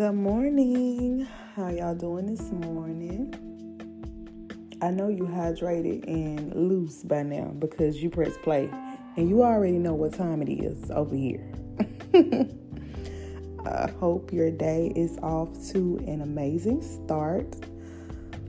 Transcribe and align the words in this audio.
Good 0.00 0.14
morning. 0.14 1.28
How 1.54 1.68
y'all 1.68 1.94
doing 1.94 2.24
this 2.24 2.50
morning? 2.52 3.34
I 4.80 4.90
know 4.90 5.08
you 5.08 5.24
hydrated 5.24 6.06
and 6.06 6.54
loose 6.54 7.02
by 7.02 7.22
now 7.22 7.54
because 7.58 8.02
you 8.02 8.08
press 8.08 8.34
play 8.42 8.70
and 9.18 9.28
you 9.28 9.42
already 9.42 9.76
know 9.76 9.92
what 9.92 10.14
time 10.14 10.40
it 10.40 10.48
is 10.48 10.90
over 10.90 11.14
here. 11.14 11.52
I 13.66 13.90
hope 13.90 14.32
your 14.32 14.50
day 14.50 14.90
is 14.96 15.18
off 15.18 15.50
to 15.72 15.98
an 16.06 16.22
amazing 16.22 16.80
start. 16.80 17.54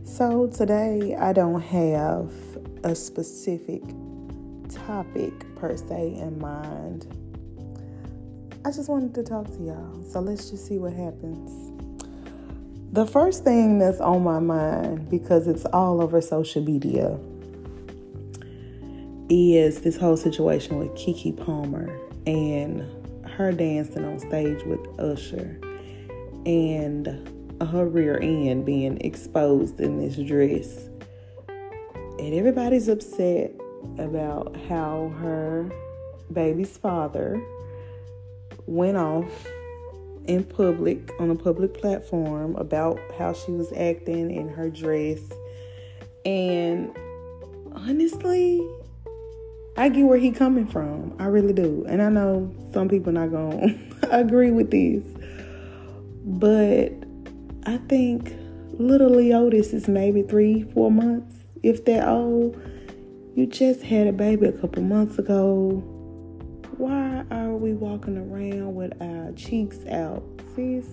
So, 0.05 0.47
today 0.47 1.17
I 1.19 1.33
don't 1.33 1.59
have 1.59 2.31
a 2.85 2.95
specific 2.95 3.83
topic 4.69 5.33
per 5.57 5.75
se 5.75 6.15
in 6.15 6.39
mind 6.39 7.07
I 8.63 8.69
just 8.69 8.89
wanted 8.89 9.15
to 9.15 9.23
talk 9.23 9.47
to 9.47 9.63
y'all. 9.63 10.03
So 10.03 10.19
let's 10.19 10.51
just 10.51 10.67
see 10.67 10.77
what 10.77 10.93
happens. 10.93 11.71
The 12.93 13.07
first 13.07 13.43
thing 13.43 13.79
that's 13.79 13.99
on 13.99 14.23
my 14.23 14.37
mind, 14.37 15.09
because 15.09 15.47
it's 15.47 15.65
all 15.65 15.99
over 15.99 16.21
social 16.21 16.61
media, 16.61 17.17
is 19.29 19.81
this 19.81 19.97
whole 19.97 20.15
situation 20.15 20.77
with 20.77 20.89
Keke 20.89 21.43
Palmer 21.43 21.89
and 22.27 22.85
her 23.25 23.51
dancing 23.51 24.05
on 24.05 24.19
stage 24.19 24.63
with 24.65 24.99
Usher 24.99 25.59
and 26.45 27.07
her 27.61 27.87
rear 27.87 28.19
end 28.21 28.65
being 28.65 29.01
exposed 29.01 29.79
in 29.79 29.99
this 29.99 30.17
dress. 30.17 30.87
And 32.19 32.35
everybody's 32.35 32.87
upset 32.87 33.53
about 33.97 34.55
how 34.67 35.11
her 35.19 35.71
baby's 36.31 36.77
father 36.77 37.41
went 38.65 38.97
off 38.97 39.47
in 40.25 40.43
public 40.43 41.11
on 41.19 41.29
a 41.29 41.35
public 41.35 41.73
platform 41.73 42.55
about 42.55 42.99
how 43.17 43.33
she 43.33 43.51
was 43.51 43.71
acting 43.73 44.31
in 44.31 44.49
her 44.49 44.69
dress. 44.69 45.19
And 46.25 46.95
honestly, 47.73 48.61
I 49.77 49.89
get 49.89 50.03
where 50.03 50.17
he 50.17 50.31
coming 50.31 50.67
from. 50.67 51.15
I 51.19 51.25
really 51.25 51.53
do. 51.53 51.85
And 51.87 52.01
I 52.01 52.09
know 52.09 52.53
some 52.73 52.89
people 52.89 53.11
not 53.11 53.31
going 53.31 53.95
to 54.01 54.19
agree 54.19 54.51
with 54.51 54.71
this. 54.71 55.03
But 56.23 56.91
I 57.65 57.77
think 57.87 58.35
little 58.73 59.09
Leodis 59.09 59.73
is 59.73 59.87
maybe 59.87 60.21
three, 60.21 60.63
four 60.73 60.91
months, 60.91 61.35
if 61.63 61.85
that 61.85 62.07
old. 62.07 62.61
You 63.33 63.45
just 63.45 63.81
had 63.83 64.07
a 64.07 64.11
baby 64.11 64.47
a 64.47 64.51
couple 64.51 64.83
months 64.83 65.17
ago 65.17 65.81
why 66.81 67.23
are 67.29 67.53
we 67.53 67.73
walking 67.73 68.17
around 68.17 68.73
with 68.73 68.99
our 68.99 69.31
cheeks 69.33 69.77
out, 69.85 70.23
sis? 70.55 70.87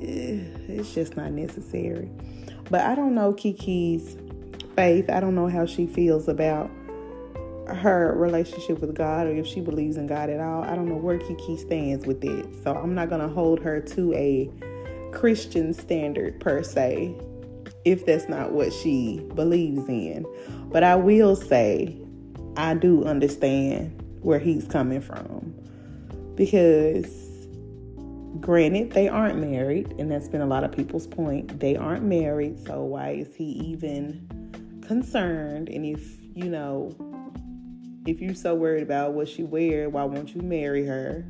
It's 0.00 0.92
just 0.92 1.16
not 1.16 1.30
necessary. 1.30 2.10
But 2.70 2.80
I 2.80 2.96
don't 2.96 3.14
know 3.14 3.32
Keke's 3.32 4.16
faith. 4.74 5.08
I 5.08 5.20
don't 5.20 5.36
know 5.36 5.46
how 5.46 5.64
she 5.64 5.86
feels 5.86 6.26
about 6.26 6.72
her 7.68 8.14
relationship 8.16 8.80
with 8.80 8.96
God 8.96 9.28
or 9.28 9.36
if 9.36 9.46
she 9.46 9.60
believes 9.60 9.96
in 9.96 10.08
God 10.08 10.28
at 10.28 10.40
all. 10.40 10.64
I 10.64 10.74
don't 10.74 10.88
know 10.88 10.96
where 10.96 11.20
Keke 11.20 11.56
stands 11.56 12.04
with 12.04 12.24
it. 12.24 12.46
So 12.64 12.74
I'm 12.74 12.96
not 12.96 13.08
going 13.08 13.20
to 13.20 13.28
hold 13.28 13.60
her 13.60 13.80
to 13.80 14.12
a 14.14 14.50
Christian 15.12 15.72
standard 15.72 16.40
per 16.40 16.64
se 16.64 17.14
if 17.84 18.04
that's 18.04 18.28
not 18.28 18.50
what 18.50 18.72
she 18.72 19.20
believes 19.36 19.88
in. 19.88 20.26
But 20.72 20.82
I 20.82 20.96
will 20.96 21.36
say 21.36 22.00
I 22.56 22.74
do 22.74 23.04
understand 23.04 24.02
where 24.22 24.38
he's 24.38 24.66
coming 24.66 25.00
from. 25.00 25.54
Because, 26.34 27.08
granted, 28.40 28.92
they 28.92 29.08
aren't 29.08 29.38
married, 29.38 29.94
and 29.98 30.10
that's 30.10 30.28
been 30.28 30.40
a 30.40 30.46
lot 30.46 30.64
of 30.64 30.72
people's 30.72 31.06
point. 31.06 31.60
They 31.60 31.76
aren't 31.76 32.04
married, 32.04 32.58
so 32.66 32.82
why 32.82 33.10
is 33.10 33.34
he 33.34 33.44
even 33.44 34.82
concerned? 34.86 35.68
And 35.68 35.86
if, 35.86 36.20
you 36.34 36.50
know, 36.50 36.94
if 38.06 38.20
you're 38.20 38.34
so 38.34 38.54
worried 38.54 38.82
about 38.82 39.12
what 39.12 39.28
she 39.28 39.42
wear, 39.42 39.88
why 39.88 40.04
won't 40.04 40.34
you 40.34 40.42
marry 40.42 40.84
her? 40.86 41.24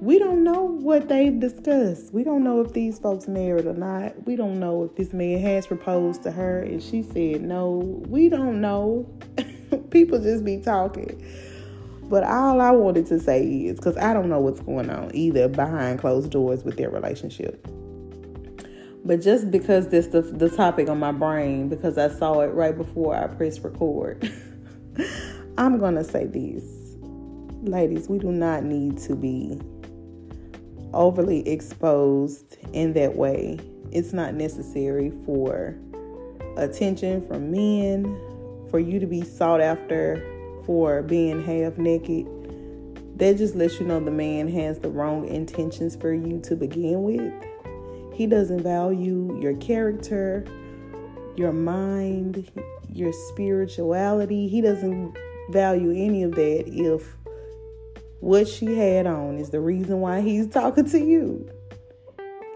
We 0.00 0.18
don't 0.18 0.44
know 0.44 0.62
what 0.62 1.08
they've 1.08 1.38
discussed. 1.40 2.12
We 2.12 2.22
don't 2.22 2.44
know 2.44 2.60
if 2.60 2.72
these 2.72 2.98
folks 2.98 3.26
married 3.26 3.66
or 3.66 3.72
not. 3.72 4.26
We 4.26 4.36
don't 4.36 4.60
know 4.60 4.84
if 4.84 4.94
this 4.94 5.14
man 5.14 5.40
has 5.40 5.66
proposed 5.66 6.22
to 6.24 6.30
her 6.30 6.60
and 6.60 6.82
she 6.82 7.02
said 7.02 7.42
no. 7.42 8.02
We 8.06 8.28
don't 8.28 8.60
know. 8.60 9.08
people 9.90 10.18
just 10.18 10.44
be 10.44 10.58
talking. 10.58 11.24
But 12.08 12.22
all 12.22 12.60
I 12.60 12.70
wanted 12.70 13.06
to 13.06 13.18
say 13.18 13.44
is 13.44 13.76
because 13.76 13.96
I 13.96 14.12
don't 14.12 14.28
know 14.28 14.38
what's 14.38 14.60
going 14.60 14.90
on 14.90 15.14
either 15.14 15.48
behind 15.48 15.98
closed 15.98 16.30
doors 16.30 16.62
with 16.62 16.76
their 16.76 16.90
relationship. 16.90 17.66
But 19.04 19.20
just 19.20 19.50
because 19.50 19.88
this 19.88 20.08
the, 20.08 20.22
the 20.22 20.48
topic 20.48 20.88
on 20.88 20.98
my 20.98 21.12
brain, 21.12 21.68
because 21.68 21.98
I 21.98 22.08
saw 22.08 22.40
it 22.40 22.48
right 22.48 22.76
before 22.76 23.16
I 23.16 23.26
pressed 23.28 23.62
record, 23.62 24.32
I'm 25.58 25.78
gonna 25.78 26.04
say 26.04 26.26
this. 26.26 26.64
Ladies, 27.62 28.08
we 28.08 28.18
do 28.18 28.30
not 28.30 28.62
need 28.64 28.98
to 28.98 29.16
be 29.16 29.60
overly 30.92 31.48
exposed 31.48 32.56
in 32.72 32.92
that 32.94 33.16
way. 33.16 33.58
It's 33.90 34.12
not 34.12 34.34
necessary 34.34 35.12
for 35.24 35.76
attention 36.56 37.26
from 37.26 37.50
men, 37.50 38.04
for 38.70 38.78
you 38.78 38.98
to 38.98 39.06
be 39.06 39.22
sought 39.22 39.60
after 39.60 40.22
for 40.64 41.02
being 41.02 41.42
half 41.42 41.78
naked, 41.78 42.26
that 43.16 43.38
just 43.38 43.54
lets 43.54 43.80
you 43.80 43.86
know 43.86 44.00
the 44.00 44.10
man 44.10 44.48
has 44.48 44.78
the 44.80 44.90
wrong 44.90 45.26
intentions 45.26 45.96
for 45.96 46.12
you 46.12 46.40
to 46.40 46.56
begin 46.56 47.02
with. 47.02 47.32
He 48.14 48.26
doesn't 48.26 48.62
value 48.62 49.38
your 49.40 49.54
character, 49.56 50.44
your 51.36 51.52
mind, 51.52 52.50
your 52.92 53.12
spirituality. 53.28 54.48
He 54.48 54.60
doesn't 54.60 55.16
value 55.50 55.90
any 55.90 56.22
of 56.22 56.32
that 56.32 56.64
if 56.66 57.16
what 58.20 58.48
she 58.48 58.76
had 58.76 59.06
on 59.06 59.38
is 59.38 59.50
the 59.50 59.60
reason 59.60 60.00
why 60.00 60.20
he's 60.20 60.48
talking 60.48 60.88
to 60.90 60.98
you. 60.98 61.48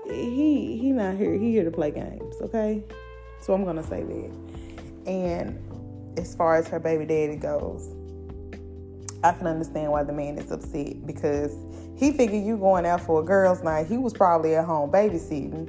He 0.07 0.79
he 0.79 0.91
not 0.91 1.17
here. 1.17 1.35
He 1.35 1.53
here 1.53 1.65
to 1.65 1.71
play 1.71 1.91
games, 1.91 2.37
okay? 2.41 2.83
So 3.41 3.55
I'm 3.55 3.65
gonna 3.65 3.85
say 3.85 4.03
that. 4.03 4.31
And 5.07 5.70
as 6.17 6.35
far 6.35 6.57
as 6.57 6.69
her 6.69 6.79
baby 6.79 7.05
daddy 7.05 7.37
goes, 7.37 7.95
I 9.23 9.33
can 9.33 9.47
understand 9.47 9.93
why 9.93 10.03
the 10.03 10.13
man 10.13 10.39
is 10.39 10.51
upset 10.51 11.07
because 11.07 11.55
he 11.97 12.13
figured 12.13 12.43
you 12.43 12.57
going 12.57 12.87
out 12.87 13.03
for 13.03 13.21
a 13.21 13.25
girls' 13.25 13.63
night. 13.63 13.87
He 13.87 13.99
was 13.99 14.15
probably 14.15 14.55
at 14.55 14.65
home 14.65 14.91
babysitting, 14.91 15.69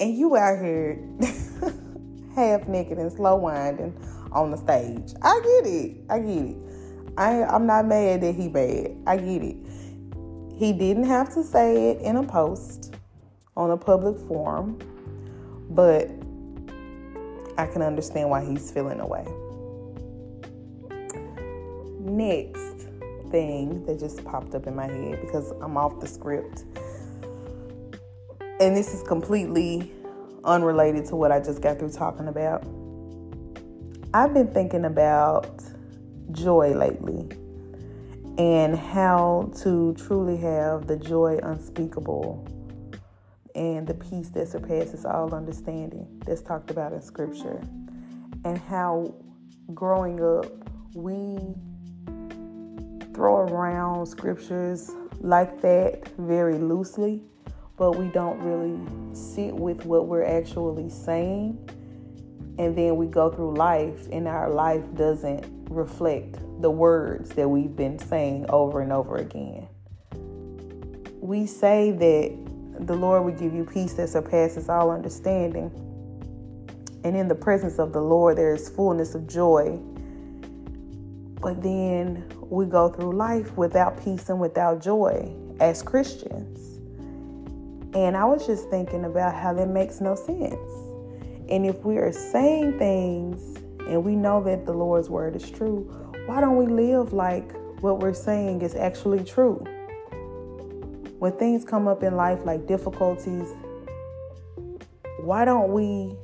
and 0.00 0.16
you 0.16 0.36
out 0.36 0.62
here 0.62 0.98
half 2.34 2.66
naked 2.66 2.98
and 2.98 3.12
slow 3.12 3.36
winding 3.36 3.96
on 4.32 4.50
the 4.50 4.56
stage. 4.56 5.14
I 5.22 5.40
get 5.40 5.72
it. 5.72 5.96
I 6.10 6.18
get 6.18 6.44
it. 6.46 6.56
I, 7.16 7.44
I'm 7.44 7.66
not 7.66 7.86
mad 7.86 8.20
that 8.22 8.34
he 8.34 8.48
bad. 8.48 8.96
I 9.06 9.16
get 9.16 9.42
it. 9.42 9.56
He 10.56 10.72
didn't 10.72 11.04
have 11.04 11.32
to 11.34 11.44
say 11.44 11.90
it 11.90 12.00
in 12.00 12.16
a 12.16 12.24
post 12.24 12.94
on 13.56 13.70
a 13.70 13.76
public 13.76 14.18
forum, 14.26 14.78
but 15.70 16.10
I 17.56 17.66
can 17.66 17.82
understand 17.82 18.30
why 18.30 18.44
he's 18.44 18.70
feeling 18.72 18.98
away 18.98 19.26
next 22.18 22.88
thing 23.30 23.86
that 23.86 23.98
just 24.00 24.24
popped 24.24 24.54
up 24.54 24.66
in 24.66 24.74
my 24.74 24.86
head 24.86 25.20
because 25.20 25.52
I'm 25.62 25.76
off 25.76 26.00
the 26.00 26.06
script. 26.06 26.64
And 28.60 28.76
this 28.76 28.92
is 28.92 29.02
completely 29.04 29.92
unrelated 30.44 31.04
to 31.06 31.16
what 31.16 31.30
I 31.30 31.38
just 31.38 31.62
got 31.62 31.78
through 31.78 31.92
talking 31.92 32.26
about. 32.26 32.64
I've 34.12 34.34
been 34.34 34.48
thinking 34.48 34.84
about 34.84 35.62
joy 36.32 36.74
lately 36.74 37.28
and 38.36 38.76
how 38.76 39.52
to 39.62 39.94
truly 39.94 40.36
have 40.38 40.88
the 40.88 40.96
joy 40.96 41.38
unspeakable 41.42 42.46
and 43.54 43.86
the 43.86 43.94
peace 43.94 44.30
that 44.30 44.48
surpasses 44.48 45.04
all 45.04 45.32
understanding 45.34 46.20
that's 46.24 46.42
talked 46.42 46.70
about 46.70 46.92
in 46.92 47.00
scripture 47.00 47.60
and 48.44 48.58
how 48.58 49.14
growing 49.74 50.22
up 50.22 50.46
we 50.94 51.38
throw 53.18 53.38
around 53.38 54.06
scriptures 54.06 54.92
like 55.18 55.60
that 55.60 56.08
very 56.18 56.56
loosely, 56.56 57.20
but 57.76 57.96
we 57.96 58.06
don't 58.10 58.38
really 58.38 58.78
sit 59.12 59.52
with 59.52 59.84
what 59.84 60.06
we're 60.06 60.24
actually 60.24 60.88
saying. 60.88 61.58
And 62.60 62.78
then 62.78 62.94
we 62.94 63.06
go 63.06 63.28
through 63.28 63.56
life, 63.56 64.06
and 64.12 64.28
our 64.28 64.48
life 64.48 64.84
doesn't 64.94 65.44
reflect 65.68 66.38
the 66.62 66.70
words 66.70 67.30
that 67.30 67.48
we've 67.48 67.74
been 67.74 67.98
saying 67.98 68.46
over 68.50 68.82
and 68.82 68.92
over 68.92 69.16
again. 69.16 69.66
We 71.20 71.44
say 71.46 71.90
that 71.90 72.86
the 72.86 72.94
Lord 72.94 73.24
will 73.24 73.32
give 73.32 73.52
you 73.52 73.64
peace 73.64 73.94
that 73.94 74.10
surpasses 74.10 74.68
all 74.68 74.92
understanding. 74.92 75.72
And 77.02 77.16
in 77.16 77.26
the 77.26 77.34
presence 77.34 77.80
of 77.80 77.92
the 77.92 78.00
Lord, 78.00 78.38
there 78.38 78.54
is 78.54 78.68
fullness 78.68 79.16
of 79.16 79.26
joy. 79.26 79.80
But 81.40 81.62
then 81.62 82.24
we 82.40 82.66
go 82.66 82.88
through 82.88 83.12
life 83.12 83.56
without 83.56 84.02
peace 84.02 84.28
and 84.28 84.40
without 84.40 84.82
joy 84.82 85.32
as 85.60 85.82
Christians. 85.82 86.80
And 87.94 88.16
I 88.16 88.24
was 88.24 88.46
just 88.46 88.68
thinking 88.70 89.04
about 89.04 89.34
how 89.34 89.54
that 89.54 89.68
makes 89.68 90.00
no 90.00 90.14
sense. 90.14 90.70
And 91.48 91.64
if 91.64 91.84
we 91.84 91.96
are 91.96 92.12
saying 92.12 92.78
things 92.78 93.56
and 93.80 94.04
we 94.04 94.14
know 94.14 94.42
that 94.44 94.66
the 94.66 94.72
Lord's 94.72 95.08
word 95.08 95.36
is 95.36 95.50
true, 95.50 95.90
why 96.26 96.40
don't 96.40 96.56
we 96.56 96.66
live 96.66 97.12
like 97.12 97.50
what 97.80 98.00
we're 98.00 98.12
saying 98.12 98.62
is 98.62 98.74
actually 98.74 99.24
true? 99.24 99.64
When 101.18 101.32
things 101.32 101.64
come 101.64 101.88
up 101.88 102.02
in 102.02 102.16
life 102.16 102.44
like 102.44 102.66
difficulties, 102.66 103.48
why 105.20 105.44
don't 105.44 105.72
we 105.72 106.16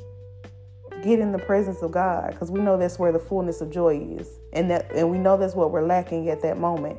get 1.04 1.20
in 1.20 1.32
the 1.32 1.38
presence 1.38 1.82
of 1.82 1.92
God? 1.92 2.30
Because 2.30 2.50
we 2.50 2.60
know 2.60 2.76
that's 2.76 2.98
where 2.98 3.12
the 3.12 3.18
fullness 3.18 3.60
of 3.60 3.70
joy 3.70 3.98
is. 4.18 4.28
And 4.52 4.70
that 4.70 4.90
and 4.92 5.10
we 5.10 5.18
know 5.18 5.36
that's 5.36 5.54
what 5.54 5.70
we're 5.70 5.86
lacking 5.86 6.30
at 6.30 6.40
that 6.42 6.58
moment. 6.58 6.98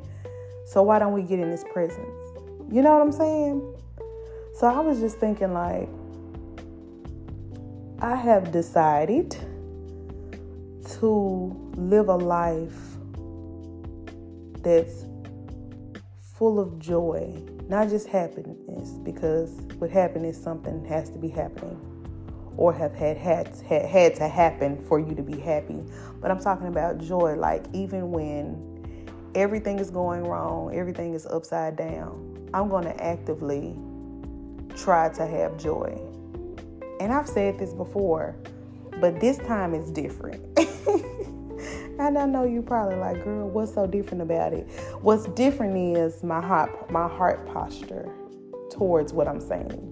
So 0.66 0.84
why 0.84 1.00
don't 1.00 1.14
we 1.14 1.24
get 1.24 1.40
in 1.40 1.50
his 1.50 1.64
presence? 1.66 2.08
You 2.72 2.82
know 2.82 2.94
what 2.94 3.02
I'm 3.02 3.12
saying? 3.12 3.76
So 4.56 4.68
I 4.68 4.80
was 4.80 5.00
just 5.00 5.18
thinking 5.18 5.54
like 5.54 5.90
I 8.00 8.16
have 8.16 8.52
decided 8.52 9.36
to 11.00 11.72
live 11.76 12.10
a 12.10 12.16
life 12.16 12.78
that's 14.62 15.06
full 16.38 16.60
of 16.60 16.80
joy, 16.80 17.42
not 17.68 17.90
just 17.90 18.08
happiness, 18.08 18.90
because 19.04 19.52
with 19.80 19.92
happiness, 19.92 20.42
something 20.42 20.86
has 20.86 21.10
to 21.10 21.18
be 21.18 21.30
happening 21.30 21.95
or 22.58 22.74
have 22.74 22.94
had, 22.94 23.18
had, 23.18 23.48
had, 23.68 23.86
had 23.86 24.16
to 24.16 24.28
happen 24.28 24.84
for 24.86 25.00
you 25.00 25.14
to 25.16 25.24
be 25.24 25.40
happy. 25.40 25.84
But 26.22 26.32
I'm 26.32 26.40
talking 26.40 26.68
about 26.68 27.00
joy, 27.00 27.36
like 27.36 27.66
even 27.74 28.12
when 28.12 28.76
everything 29.36 29.80
is 29.80 29.90
going 29.90 30.24
wrong, 30.24 30.74
everything 30.74 31.14
is 31.14 31.26
upside 31.26 31.76
down, 31.76 32.50
I'm 32.54 32.70
going 32.70 32.86
to 32.86 33.04
actively 33.04 33.76
try 34.78 35.10
to 35.10 35.26
have 35.26 35.58
joy. 35.58 36.00
And 37.00 37.12
I've 37.12 37.28
said 37.28 37.60
this 37.60 37.74
before, 37.74 38.36
but 39.02 39.20
this 39.20 39.38
time 39.40 39.74
it's 39.74 39.92
different. 39.92 40.42
and 42.00 42.18
I 42.18 42.26
know 42.26 42.46
you 42.46 42.62
probably 42.62 42.96
like, 42.96 43.24
girl, 43.24 43.50
what's 43.50 43.74
so 43.74 43.86
different 43.86 44.22
about 44.22 44.54
it? 44.54 44.68
What's 45.02 45.26
different 45.30 45.98
is 45.98 46.24
my 46.24 46.42
heart, 46.42 46.90
my 46.90 47.08
heart 47.08 47.46
posture 47.52 48.10
towards 48.70 49.12
what 49.12 49.28
I'm 49.28 49.42
saying. 49.42 49.92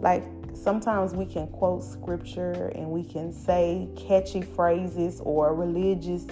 Like 0.00 0.24
sometimes 0.64 1.14
we 1.14 1.26
can 1.26 1.46
quote 1.48 1.84
scripture 1.84 2.72
and 2.74 2.88
we 2.88 3.04
can 3.04 3.30
say 3.30 3.86
catchy 3.96 4.40
phrases 4.40 5.20
or 5.20 5.54
religious 5.54 6.24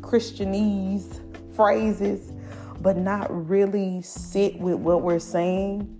Christianese 0.00 1.20
phrases, 1.56 2.32
but 2.80 2.96
not 2.96 3.26
really 3.48 4.00
sit 4.02 4.56
with 4.60 4.76
what 4.76 5.02
we're 5.02 5.18
saying 5.18 5.98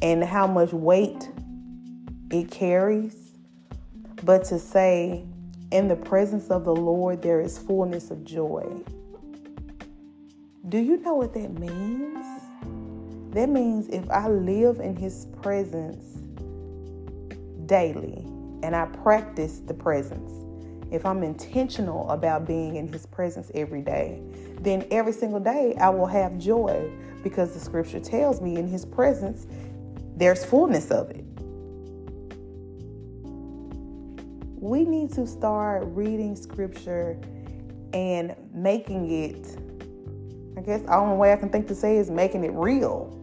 and 0.00 0.24
how 0.24 0.46
much 0.46 0.72
weight 0.72 1.28
it 2.30 2.50
carries. 2.50 3.14
But 4.24 4.44
to 4.46 4.58
say, 4.58 5.24
in 5.70 5.86
the 5.86 5.96
presence 5.96 6.48
of 6.48 6.64
the 6.64 6.74
Lord, 6.74 7.20
there 7.20 7.42
is 7.42 7.58
fullness 7.58 8.10
of 8.10 8.24
joy. 8.24 8.66
Do 10.66 10.78
you 10.78 10.96
know 10.96 11.14
what 11.14 11.34
that 11.34 11.58
means? 11.58 12.24
That 13.34 13.50
means 13.50 13.88
if 13.88 14.08
I 14.10 14.28
live 14.28 14.80
in 14.80 14.96
His 14.96 15.26
presence 15.42 16.18
daily 17.68 18.24
and 18.64 18.74
I 18.74 18.86
practice 18.86 19.60
the 19.60 19.74
presence, 19.74 20.32
if 20.90 21.06
I'm 21.06 21.22
intentional 21.22 22.10
about 22.10 22.46
being 22.46 22.76
in 22.76 22.88
His 22.92 23.06
presence 23.06 23.52
every 23.54 23.82
day, 23.82 24.20
then 24.60 24.84
every 24.90 25.12
single 25.12 25.38
day 25.38 25.76
I 25.80 25.90
will 25.90 26.06
have 26.06 26.38
joy 26.38 26.90
because 27.22 27.52
the 27.52 27.60
scripture 27.60 28.00
tells 28.00 28.40
me 28.40 28.56
in 28.56 28.66
His 28.66 28.84
presence 28.84 29.46
there's 30.16 30.44
fullness 30.44 30.90
of 30.90 31.10
it. 31.10 31.24
We 34.60 34.84
need 34.84 35.12
to 35.12 35.26
start 35.26 35.84
reading 35.86 36.34
scripture 36.34 37.16
and 37.92 38.34
making 38.52 39.10
it, 39.10 39.56
I 40.58 40.62
guess 40.62 40.82
the 40.82 40.96
only 40.96 41.16
way 41.16 41.32
I 41.32 41.36
can 41.36 41.48
think 41.48 41.68
to 41.68 41.74
say 41.74 41.98
is 41.98 42.10
making 42.10 42.42
it 42.42 42.52
real. 42.52 43.14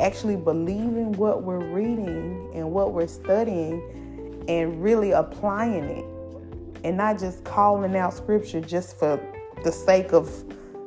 Actually 0.00 0.36
believing 0.36 1.12
what 1.12 1.42
we're 1.42 1.64
reading 1.64 2.50
and 2.54 2.70
what 2.70 2.92
we're 2.92 3.06
studying 3.06 4.44
and 4.48 4.82
really 4.82 5.10
applying 5.10 5.84
it. 5.84 6.04
And 6.84 6.96
not 6.96 7.18
just 7.18 7.42
calling 7.44 7.96
out 7.96 8.14
scripture 8.14 8.60
just 8.60 8.96
for 8.98 9.20
the 9.64 9.72
sake 9.72 10.12
of 10.12 10.30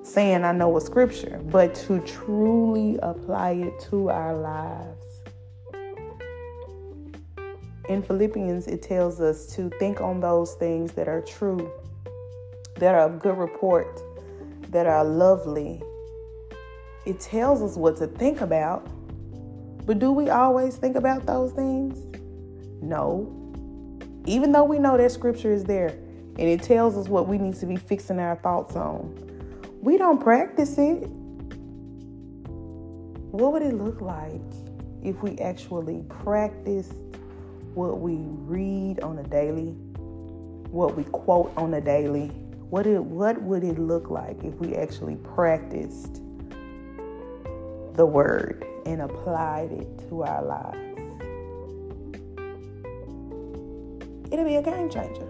saying 0.03 0.43
I 0.43 0.51
know 0.51 0.77
a 0.77 0.81
scripture, 0.81 1.39
but 1.45 1.75
to 1.87 1.99
truly 2.01 2.97
apply 3.03 3.51
it 3.51 3.79
to 3.89 4.09
our 4.09 4.35
lives. 4.35 4.97
In 7.89 8.01
Philippians, 8.01 8.67
it 8.67 8.81
tells 8.81 9.19
us 9.19 9.47
to 9.55 9.69
think 9.79 9.99
on 9.99 10.21
those 10.21 10.53
things 10.53 10.93
that 10.93 11.07
are 11.07 11.21
true, 11.21 11.71
that 12.77 12.95
are 12.95 13.01
of 13.01 13.19
good 13.19 13.37
report, 13.37 14.01
that 14.69 14.87
are 14.87 15.03
lovely. 15.03 15.81
It 17.05 17.19
tells 17.19 17.61
us 17.61 17.75
what 17.75 17.97
to 17.97 18.07
think 18.07 18.41
about, 18.41 18.87
but 19.85 19.99
do 19.99 20.11
we 20.11 20.29
always 20.29 20.75
think 20.75 20.95
about 20.95 21.25
those 21.25 21.51
things? 21.53 21.97
No. 22.81 23.37
Even 24.25 24.51
though 24.51 24.63
we 24.63 24.79
know 24.79 24.97
that 24.97 25.11
scripture 25.11 25.51
is 25.51 25.63
there 25.63 25.89
and 25.89 26.39
it 26.39 26.61
tells 26.61 26.95
us 26.95 27.07
what 27.07 27.27
we 27.27 27.37
need 27.37 27.55
to 27.55 27.65
be 27.65 27.75
fixing 27.75 28.19
our 28.19 28.35
thoughts 28.37 28.75
on, 28.75 29.17
we 29.81 29.97
don't 29.97 30.21
practice 30.21 30.77
it. 30.77 31.07
What 33.31 33.53
would 33.53 33.63
it 33.63 33.73
look 33.73 34.01
like 34.01 34.41
if 35.03 35.21
we 35.23 35.37
actually 35.39 36.03
practiced 36.09 36.93
what 37.73 37.99
we 37.99 38.17
read 38.17 38.99
on 38.99 39.17
a 39.17 39.23
daily, 39.23 39.71
what 40.69 40.95
we 40.95 41.03
quote 41.05 41.51
on 41.57 41.73
a 41.73 41.81
daily? 41.81 42.27
What 42.69 42.85
it 42.87 43.03
what 43.03 43.41
would 43.41 43.63
it 43.63 43.79
look 43.79 44.09
like 44.09 44.43
if 44.43 44.53
we 44.55 44.75
actually 44.75 45.15
practiced 45.15 46.21
the 47.95 48.05
word 48.05 48.65
and 48.85 49.01
applied 49.01 49.71
it 49.71 50.09
to 50.09 50.23
our 50.23 50.43
lives? 50.43 50.77
It'll 54.31 54.45
be 54.45 54.55
a 54.55 54.61
game 54.61 54.89
changer. 54.89 55.27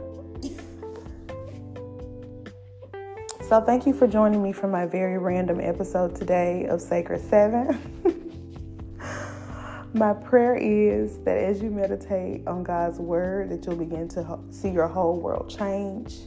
So, 3.52 3.60
thank 3.60 3.86
you 3.86 3.94
for 3.94 4.08
joining 4.08 4.42
me 4.42 4.54
for 4.54 4.68
my 4.68 4.86
very 4.86 5.18
random 5.18 5.60
episode 5.60 6.16
today 6.16 6.68
of 6.68 6.80
Sacred 6.80 7.20
Seven. 7.20 7.78
my 9.94 10.14
prayer 10.14 10.56
is 10.56 11.18
that 11.26 11.38
as 11.38 11.62
you 11.62 11.70
meditate 11.70 12.48
on 12.48 12.64
God's 12.64 13.00
word, 13.00 13.50
that 13.50 13.66
you'll 13.66 13.76
begin 13.76 14.08
to 14.10 14.40
see 14.52 14.70
your 14.70 14.88
whole 14.88 15.20
world 15.20 15.50
change. 15.50 16.20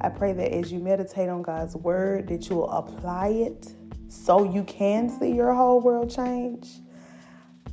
I 0.00 0.10
pray 0.10 0.32
that 0.34 0.52
as 0.52 0.70
you 0.70 0.78
meditate 0.78 1.30
on 1.30 1.40
God's 1.40 1.74
word, 1.74 2.28
that 2.28 2.50
you 2.50 2.56
will 2.56 2.70
apply 2.70 3.28
it 3.28 3.72
so 4.08 4.44
you 4.44 4.64
can 4.64 5.08
see 5.08 5.32
your 5.32 5.54
whole 5.54 5.80
world 5.80 6.10
change. 6.10 6.80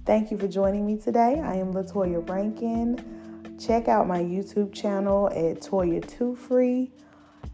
Thank 0.06 0.30
you 0.30 0.38
for 0.38 0.48
joining 0.48 0.86
me 0.86 0.98
today. 0.98 1.42
I 1.44 1.56
am 1.56 1.74
Latoya 1.74 2.27
Rankin. 2.30 3.58
Check 3.60 3.88
out 3.88 4.08
my 4.08 4.20
YouTube 4.20 4.74
channel 4.74 5.30
at 5.30 5.62
Toya 5.62 6.06
Two 6.08 6.36
Free. 6.36 6.92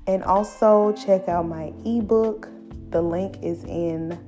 And 0.07 0.23
also 0.23 0.93
check 0.93 1.29
out 1.29 1.47
my 1.47 1.71
ebook. 1.85 2.50
The 2.89 3.01
link 3.01 3.38
is 3.41 3.63
in 3.65 4.19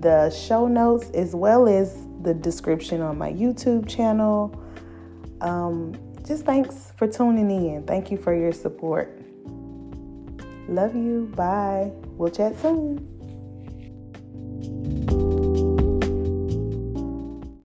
the 0.00 0.30
show 0.30 0.66
notes 0.66 1.10
as 1.10 1.34
well 1.34 1.68
as 1.68 2.06
the 2.22 2.34
description 2.34 3.02
on 3.02 3.18
my 3.18 3.32
YouTube 3.32 3.88
channel. 3.88 4.60
Um, 5.42 5.94
just 6.26 6.44
thanks 6.44 6.92
for 6.96 7.06
tuning 7.06 7.50
in. 7.50 7.84
Thank 7.84 8.10
you 8.10 8.16
for 8.16 8.34
your 8.34 8.52
support. 8.52 9.20
Love 10.66 10.96
you. 10.96 11.30
Bye. 11.36 11.92
We'll 12.16 12.30
chat 12.30 12.58
soon. 12.60 13.13